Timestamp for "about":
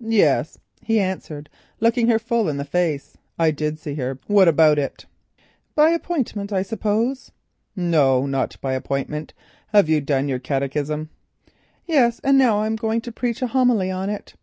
4.46-4.78